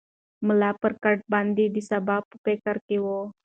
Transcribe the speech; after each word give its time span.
ملا 0.47 0.69
پر 0.81 0.91
کټ 1.03 1.17
باندې 1.33 1.63
د 1.69 1.77
سبا 1.89 2.17
په 2.29 2.35
فکر 2.45 2.75
کې 2.87 2.97
و. 3.03 3.05